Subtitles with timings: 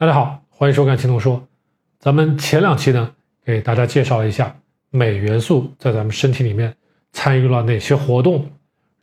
[0.00, 1.46] 大家好，欢迎收看青铜说。
[1.98, 3.10] 咱们前两期呢，
[3.44, 4.56] 给大家介绍了一下
[4.88, 6.74] 镁元素在咱们身体里面
[7.12, 8.50] 参与了哪些活动，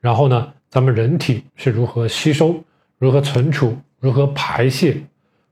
[0.02, 2.64] 然后呢，咱们人体是如何吸收、
[2.98, 5.00] 如何存储、如何排泄、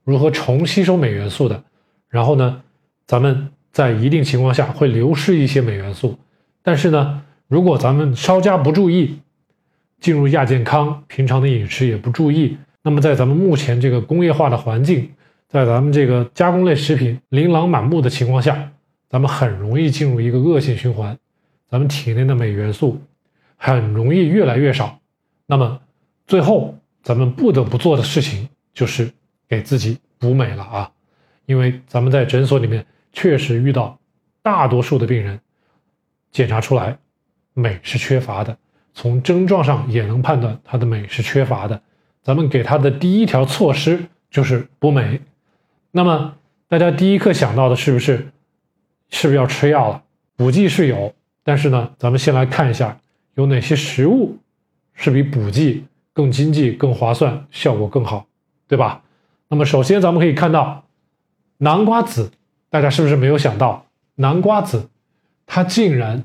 [0.02, 1.62] 如何重吸收镁元素的。
[2.08, 2.60] 然后呢，
[3.06, 6.18] 咱们在一定情况下会流失一些镁元素，
[6.60, 9.20] 但是呢，如果咱们稍加不注意，
[10.00, 15.08] 进入亚健康，平常的饮食也不注意，那么在咱们目前这个工业化的环境。
[15.48, 18.72] 在咱们这个加工类食品琳琅满目的情况下，
[19.08, 21.16] 咱们很容易进入一个恶性循环，
[21.70, 23.00] 咱们体内的镁元素
[23.56, 24.98] 很容易越来越少。
[25.46, 25.80] 那么
[26.26, 29.08] 最后咱们不得不做的事情就是
[29.48, 30.90] 给自己补镁了啊！
[31.46, 33.96] 因为咱们在诊所里面确实遇到
[34.42, 35.38] 大多数的病人
[36.32, 36.98] 检查出来
[37.54, 38.58] 镁是缺乏的，
[38.92, 41.80] 从症状上也能判断他的镁是缺乏的。
[42.24, 45.20] 咱们给他的第一条措施就是补镁。
[45.96, 46.34] 那么
[46.68, 48.28] 大家第一刻想到的是不是，
[49.08, 50.02] 是不是要吃药了？
[50.36, 53.00] 补剂是有，但是呢，咱们先来看一下
[53.34, 54.36] 有哪些食物
[54.92, 58.26] 是比补剂更经济、更划算、效果更好，
[58.68, 59.00] 对吧？
[59.48, 60.84] 那么首先咱们可以看到
[61.56, 62.30] 南瓜子，
[62.68, 63.86] 大家是不是没有想到
[64.16, 64.90] 南瓜子，
[65.46, 66.24] 它竟然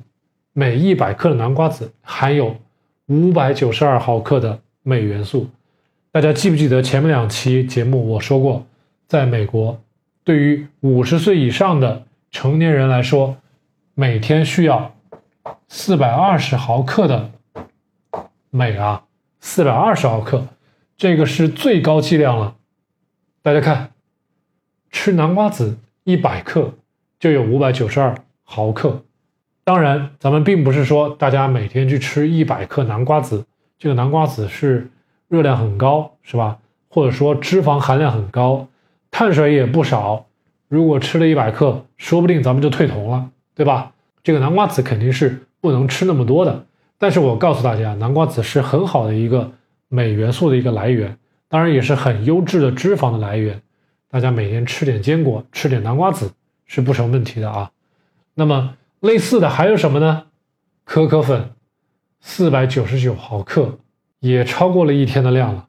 [0.52, 2.58] 每一百克的南瓜子含有
[3.06, 5.50] 五百九十二毫克的镁元素？
[6.12, 8.66] 大家记不记得前面两期节目我说过？
[9.12, 9.78] 在美国，
[10.24, 13.36] 对于五十岁以上的成年人来说，
[13.94, 14.96] 每天需要
[15.68, 17.30] 四百二十毫克的
[18.52, 19.04] 镁啊，
[19.42, 20.48] 四百二十毫克，
[20.96, 22.56] 这个是最高剂量了。
[23.42, 23.92] 大家看，
[24.92, 26.74] 吃南瓜子一百克
[27.20, 28.16] 就有五百九十二
[28.46, 29.04] 毫克。
[29.66, 33.46] 当然，咱们并不是说大家每天去吃一百克南瓜子，
[33.78, 34.90] 这个南瓜子是
[35.28, 36.60] 热量很高，是吧？
[36.88, 38.66] 或者说脂肪含量很高。
[39.22, 40.26] 碳水也不少，
[40.68, 43.92] 如果吃了一百克，说不定咱们就退酮了，对吧？
[44.24, 46.66] 这个南瓜子肯定是不能吃那么多的。
[46.98, 49.52] 但是我告诉大家，南瓜子是很好的一个
[49.90, 53.62] 镁元素的一个来源，当然也是很优质的脂肪的来源。
[54.10, 56.32] 大家每天吃点坚果，吃点南瓜子
[56.66, 57.70] 是不成问题的啊。
[58.34, 60.24] 那么类似的还有什么呢？
[60.84, 61.52] 可可粉，
[62.22, 63.78] 四百九十九毫克，
[64.20, 65.68] 也超过了一天的量了，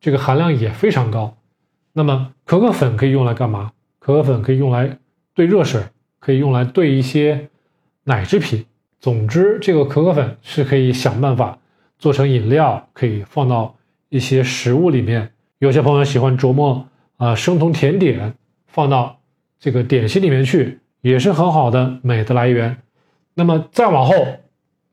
[0.00, 1.36] 这个含量也非常高。
[1.92, 3.72] 那么可可粉可以用来干嘛？
[3.98, 4.98] 可可粉可以用来
[5.34, 5.82] 兑热水，
[6.18, 7.48] 可以用来兑一些
[8.04, 8.66] 奶制品。
[8.98, 11.58] 总之，这个可可粉是可以想办法
[11.98, 13.76] 做成饮料，可以放到
[14.08, 15.32] 一些食物里面。
[15.58, 18.34] 有些朋友喜欢琢磨啊，生酮甜点
[18.66, 19.20] 放到
[19.60, 22.76] 这个点心里面去，也是很好的镁的来源。
[23.34, 24.14] 那么再往后，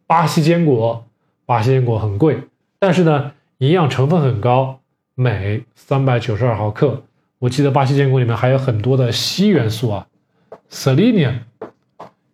[0.06, 1.08] 巴西坚果，
[1.46, 2.42] 巴西坚果很贵，
[2.78, 4.80] 但是呢，营养成分很高。
[5.20, 7.04] 镁三百九十二毫克，
[7.40, 10.08] 我记得巴西坚果里面还有很多的硒元素啊
[10.70, 11.40] ，selenium。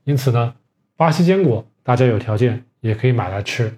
[0.03, 0.53] 因此呢，
[0.95, 3.75] 巴西坚果大家有条件也可以买来吃。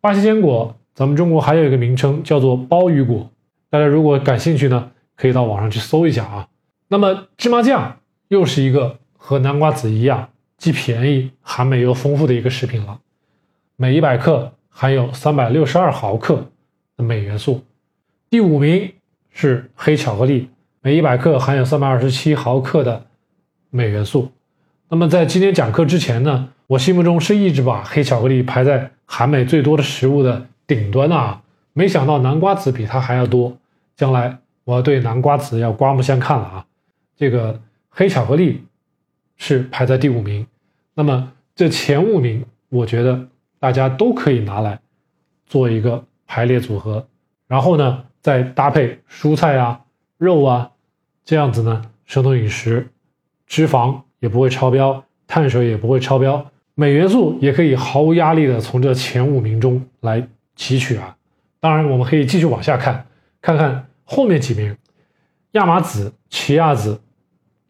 [0.00, 3.30] 巴西坚果，咱们中国还有一个名称叫做鲍鱼果，
[3.70, 6.48] 大家如果感兴趣呢，可以到网上去搜一下啊。
[6.88, 12.98] 那么芝麻酱又是一个和南瓜子一样，既便宜含镁又丰富的一个食品了，
[13.76, 16.48] 每一百克含有三百六十二毫克
[16.96, 17.62] 的镁元素。
[18.30, 18.92] 第五名
[19.30, 20.50] 是黑巧克力，
[20.82, 23.06] 每一百克含有三百二十七毫克的
[23.70, 24.30] 镁元素。
[24.90, 31.42] 那么在今天讲课之前呢，我心目中是一直把黑巧克力排在含镁最多的食物的顶端的啊。
[31.72, 33.56] 没想到南瓜子比它还要多，
[33.96, 36.66] 将来我要对南瓜子要刮目相看了啊。
[37.16, 37.58] 这个
[37.88, 38.62] 黑巧克力
[39.38, 40.46] 是排在第五名，
[40.92, 43.26] 那么这前五名，我觉得
[43.58, 44.78] 大家都可以拿来
[45.46, 47.08] 做一个排列组合，
[47.46, 48.04] 然后呢。
[48.20, 49.80] 再搭配蔬菜啊、
[50.16, 50.70] 肉啊，
[51.24, 52.88] 这样子呢，生酮饮食，
[53.46, 60.20] 脂肪也不会超标，碳水也不会超标，镁元素也可以毫无压力的从这前五名中来
[60.56, 61.16] 汲取啊。
[61.60, 63.06] 当然，我们可以继续往下看，
[63.40, 64.76] 看看后面几名，
[65.52, 67.00] 亚麻籽、奇亚籽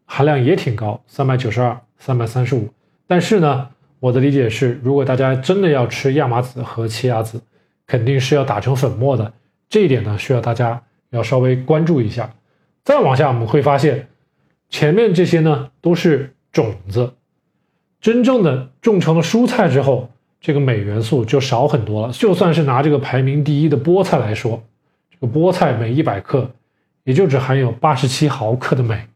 [0.05, 2.69] 含量也挺高，三百九十二、三百三十五。
[3.07, 3.69] 但是呢，
[3.99, 7.41] 我的理解是，如果大家真的要吃亚麻籽和奇亚籽，
[7.87, 9.33] 肯定是要打成粉末的。
[9.69, 10.81] 这一点呢，需要大家
[11.11, 12.33] 要稍微关注一下。
[12.83, 14.07] 再往下，我们会发现，
[14.67, 17.13] 前面这些呢都是种子，
[18.01, 20.09] 真正的种成了蔬菜之后，
[20.41, 22.13] 这个镁元素就少很多了。
[22.13, 24.63] 就算是拿这个排名第一的菠菜来说，
[25.11, 26.49] 这个菠菜每一百克
[27.03, 29.07] 也就只含有八十七毫克的镁。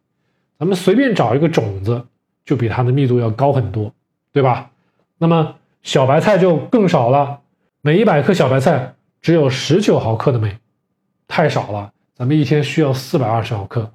[0.60, 2.06] 咱们随便找一个种子，
[2.46, 3.92] 就比它的密度要高很多，
[4.32, 4.70] 对吧？
[5.18, 7.40] 那么小白菜就更少了，
[7.82, 8.94] 每一百克小白菜。
[9.24, 10.58] 只有十九毫克的镁，
[11.30, 11.94] 太少了。
[12.14, 13.90] 咱们一天需要四百二十毫克。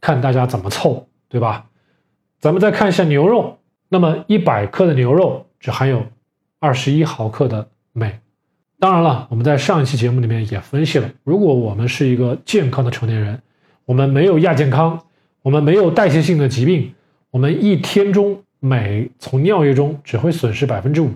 [0.00, 1.66] 看大家怎么凑，对吧？
[2.38, 6.06] 咱们再看一下牛肉，那么一百克的牛肉只含有
[6.60, 8.20] 二十一毫克的镁。
[8.78, 13.42] 当然了，我们在上一期节目里面也分析了，如果我们是一个健康的成年人，
[13.84, 15.00] 我们没有亚健康，
[15.42, 16.94] 我们没有代谢性的疾病，
[17.30, 21.10] 我们一天中镁从尿液中只会损失百分之五。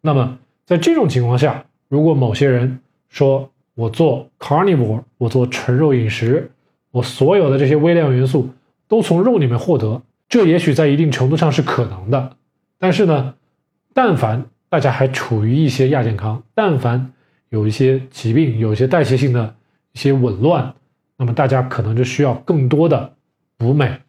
[0.00, 1.64] 那么在这种情况下，
[1.94, 6.50] 如果某些人说我做 carnivore，我做纯肉饮食，
[6.90, 8.50] 我所有的这些微量元素
[8.88, 12.36] 都从肉里面获得，这也许在一定程度上是可能的。
[12.80, 13.36] 但是呢，
[13.92, 17.12] 但凡大家还处于一些亚健康，但凡
[17.50, 19.54] 有一些疾病，有一些代谢性的
[19.92, 20.74] 一些紊乱，
[21.16, 23.12] 那么大家可能就需要更多的
[23.56, 24.00] 补镁。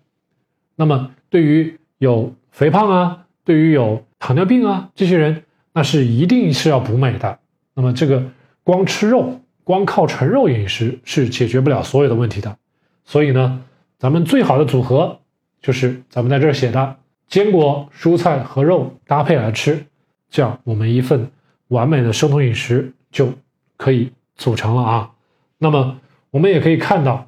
[0.76, 7.38] 那么对于有肥胖啊，对于有糖尿病啊这些人，那是一定是要补镁的。
[7.76, 8.24] 那么这个
[8.64, 12.58] 光吃肉，光靠纯肉饮食是解决不了所有的问题的。
[13.04, 13.62] 所以呢，
[14.00, 15.20] 咱们最好的组合
[15.62, 16.96] 就是咱们在这儿写的
[17.28, 19.86] 坚果、蔬菜和肉搭配来吃。
[20.30, 21.30] 这样，我们一份
[21.68, 23.30] 完美的生酮饮食就
[23.78, 25.12] 可以组成了啊。
[25.58, 26.00] 那么，
[26.32, 27.28] 我们也可以看到，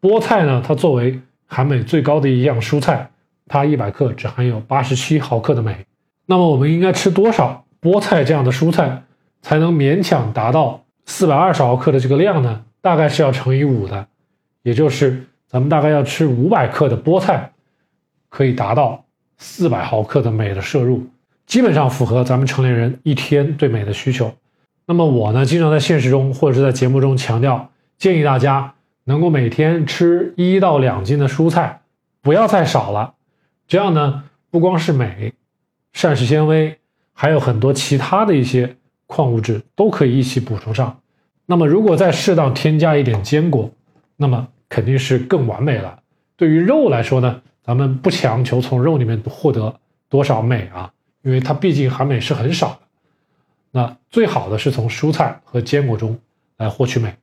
[0.00, 3.10] 菠菜呢，它作为含镁最高的一样蔬菜，
[3.46, 5.86] 它一百克只含有八十七毫克的镁。
[6.26, 9.02] 那么，我们应该吃多少菠菜这样的蔬菜，
[9.46, 12.64] 才能勉强达到四百二十毫克的这个量呢？
[12.80, 14.04] 大概是要乘以五的，
[14.64, 17.52] 也就是咱们大概要吃五百克的菠菜，
[18.28, 19.04] 可以达到
[19.38, 21.06] 四百毫克的镁的摄入。
[21.46, 24.34] 基本上符合咱们成年人一天对镁的需求。
[24.84, 31.82] 那么我呢，经常在现实中或者是在节目中强调，建议大家能够每天吃一到两斤的蔬菜，
[32.20, 33.14] 不要再少了。
[33.68, 35.34] 这样呢，不光是镁、
[35.92, 36.78] 膳食纤维，
[37.12, 38.74] 还有很多其他的一些
[39.06, 41.00] 矿物质都可以一起补充上。
[41.46, 43.70] 那么如果再适当添加一点坚果，
[44.16, 46.00] 那么肯定是更完美了。
[46.36, 50.92] 对于肉来说呢，咱们不强求从肉里面获得多少镁啊。
[51.22, 52.78] 因为它毕竟含镁是很少的，
[53.72, 56.16] 那最好的是从蔬菜和坚果中
[56.56, 57.16] 来获取镁。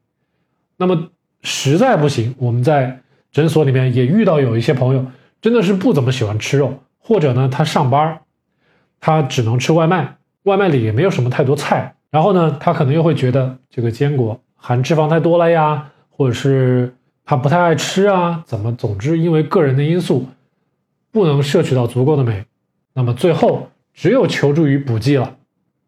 [0.75, 1.09] 那么
[1.41, 2.99] 实在不行，我们在
[3.31, 5.05] 诊所里面也遇到有一些朋友
[5.41, 8.19] 真的是不怎么喜欢吃肉，或者呢他上班
[8.99, 16.93] 他只能吃外卖，外卖里也没有什么太多菜，然后呢他可能又会觉得这个坚果含脂肪太多了呀，或者是
[17.25, 20.27] 他不太爱吃啊，怎么总之因为个人的因素
[21.11, 22.45] 不能摄取到足够的镁，
[22.93, 23.69] 那么最后。
[23.95, 25.35] 只有求助于补剂了。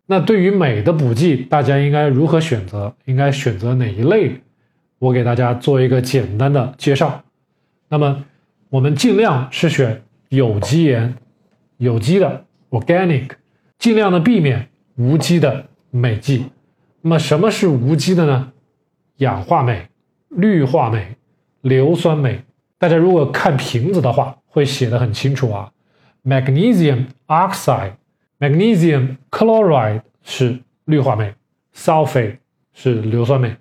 [0.06, 2.94] 那对于镁的补剂，大家应该如何选择？
[3.06, 4.42] 应该选择哪一类？
[5.00, 7.24] 我给大家做一个简单的介绍。
[7.90, 8.24] 那么，
[8.70, 11.16] 我们尽量是选有机盐、
[11.78, 13.32] 有机的 （organic），
[13.78, 16.46] 尽量的避免无机的镁剂。
[17.02, 18.52] 那么，什么是无机的呢？
[19.18, 19.88] 氧化镁、
[20.30, 21.16] 氯化镁、
[21.62, 22.44] 硫酸镁。
[22.78, 25.72] 大家如果看瓶子的话，会写的很清楚啊。
[26.26, 27.94] Magnesium oxide、
[28.40, 31.34] Magnesium chloride 是氯化镁
[31.74, 32.38] ，Sulfate
[32.74, 33.56] 是硫酸镁。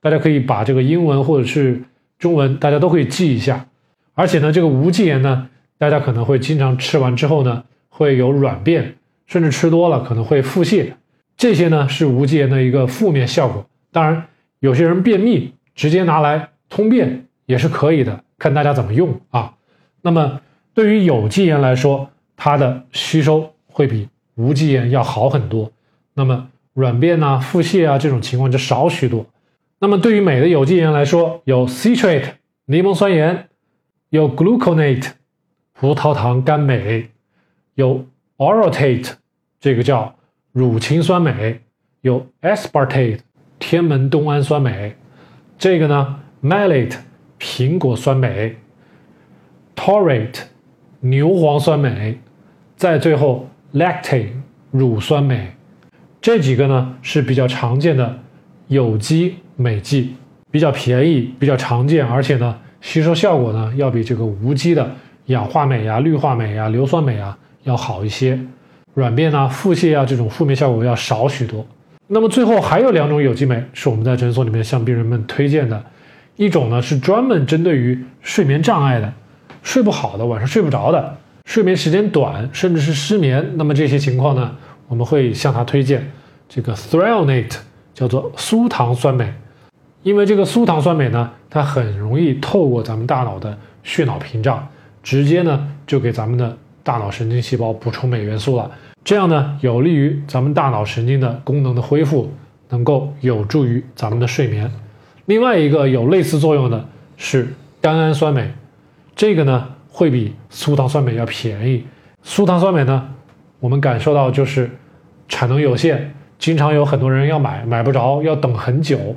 [0.00, 1.82] 大家可以把这个英文或者是
[2.18, 3.66] 中文，大家都可以记一下。
[4.14, 5.48] 而且呢，这个无机盐呢，
[5.78, 8.97] 大家可能会经常吃完之后呢，会有软便，
[9.28, 10.94] 甚至吃多了可能会腹泻。
[11.36, 13.64] 这些呢是无机盐的一个负面效果。
[13.92, 14.26] 当然，
[14.58, 19.54] 有些人便秘，直接拿来通便也是可以的，看大家怎么用啊。
[20.02, 20.40] 那么。
[20.74, 25.72] 对于有机盐来说，它的吸收会比无机盐要好很多。
[26.14, 29.26] 那么软便啊、腹泻啊这种情况就少许多。
[29.80, 32.34] 那么对于镁的有机盐来说，有 citrate
[32.66, 33.48] 柠檬酸盐，
[34.10, 35.08] 有 gluconate
[35.72, 37.08] 葡萄糖苷镁，
[37.74, 38.06] 有
[38.38, 39.12] orotate
[39.60, 40.14] 这个叫
[40.52, 41.60] 乳氰酸镁，
[42.00, 43.18] 有 aspartate
[43.58, 44.96] 天门冬氨酸镁，
[45.58, 46.96] 这个呢 malate
[47.38, 48.56] 苹果酸镁
[49.76, 50.44] ，taurate。
[51.00, 52.18] 牛磺酸镁，
[52.74, 54.30] 在最后 lactate
[54.72, 55.52] 乳酸镁，
[56.20, 58.18] 这几个呢是比较常见的
[58.66, 60.16] 有机镁剂，
[60.50, 64.92] 比较便宜，比较常见，而且呢吸收效果呢要比这个无机的
[65.26, 68.38] 氧化镁呀、氯化镁呀、硫酸镁啊要好一些，
[68.94, 71.66] 软便啊、腹泻啊这种负面效果要少许多。
[72.06, 75.84] 那么最后还有两种有机镁是我们在诊所里面向病人们推荐的，
[76.36, 79.12] 一种呢是专门针对于睡眠障碍的。
[79.62, 86.10] 睡不好的，晚上睡不着的，睡眠时间短，甚至是失眠，那么这些情况呢，我们会向他推荐
[86.48, 87.56] 这个 threonate，
[87.92, 89.30] 叫做苏糖酸镁，
[90.02, 94.66] 因为这个苏糖酸镁呢，它很容易透过咱们大脑的血脑屏障，
[95.02, 96.56] 直接呢就给咱们的
[96.88, 98.70] 大脑神经细胞补充镁元素了，
[99.04, 102.32] 这样呢有利于咱们大脑神经的功能的恢复，
[102.70, 104.72] 能够有助于咱们的睡眠。
[105.26, 106.82] 另外一个有类似作用的
[107.18, 107.52] 是
[107.82, 108.50] 甘氨酸镁。
[109.14, 111.84] 这个呢会比苏糖酸镁要便宜。
[112.22, 113.06] 苏糖酸镁呢，
[113.60, 114.70] 我们感受到就是
[115.28, 119.14] 产能有限，经常有很多人要买，买不着，要等很久。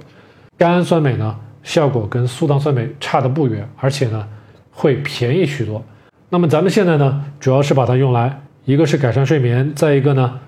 [0.58, 4.28] 甘氨酸镁呢，效果跟苏糖酸镁差的不远，而且呢
[4.72, 5.82] 会便宜许多。
[6.34, 10.40] 那么咱们现在呢，主要是把它用来，一个是改善睡眠，再一个呢，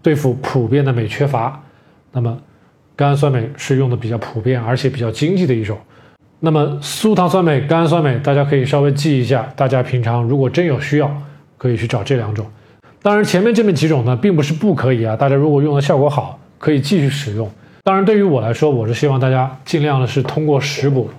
[0.00, 1.62] 对付普遍的镁缺乏。
[2.10, 2.38] 那么，
[2.96, 5.76] 甘氨酸镁是用的比较普遍，而且比较经济的一种。
[6.38, 9.46] 那么，苏糖酸镁、甘氨酸镁，大家可以稍微记一下。
[9.54, 11.14] 大家平常如果真有需要，
[11.58, 12.46] 可以去找这两种。
[13.02, 15.14] 当然，前面这么几种呢，并不是不可以啊。
[15.14, 17.46] 大家如果用的效果好，可以继续使用。
[17.84, 21.10] 当然，对于我来说，我是希望大家尽量的是通过食补，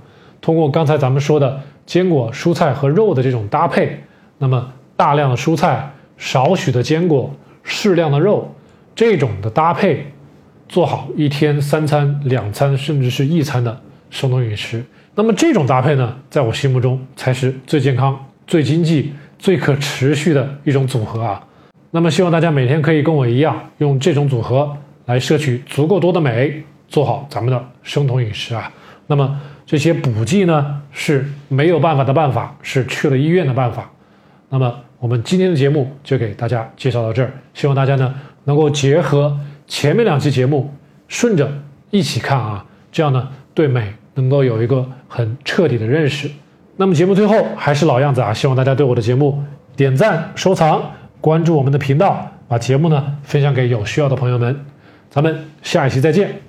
[0.41, 1.61] 通过刚才咱们说的。
[1.85, 4.01] 坚果、蔬菜和肉的这种搭配，
[4.37, 7.33] 那么大量的蔬菜、少许的坚果、
[7.63, 8.53] 适量的肉，
[8.95, 10.05] 这种的搭配，
[10.69, 14.83] 做好一天三餐、两餐甚至是一餐的生酮饮食，
[15.15, 21.43] 那么这种搭配呢，在我心目中才是最健康、最经济、最可持续的一种组合啊。
[21.89, 28.71] 那么希望大家每天可以跟我一样，用这种组合来摄取足够多的镁，做好咱们的生酮饮食啊。
[29.07, 29.41] 那么。
[29.65, 33.89] 这些补剂呢是没有办法的办法，是去了医院的办法。
[34.49, 38.13] 那么我们今天的节目就给大家介绍到这儿，希望大家呢
[38.43, 40.73] 能够结合前面两期节目，
[41.07, 41.49] 顺着
[41.89, 46.29] 一起看啊，这样呢对美能够有一个很彻底的认识。
[46.75, 49.41] 那么节目最后还是老样子啊，希望大家对我的节目
[49.75, 50.83] 点赞、收藏、
[51.21, 54.65] 关注我们的频道，把节目呢分享给有需要的朋友们。
[55.09, 56.41] 咱们下一期再见。